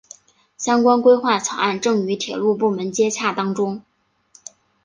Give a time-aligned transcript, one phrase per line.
[0.57, 3.83] 相关规划草案正与铁路部门接洽当中。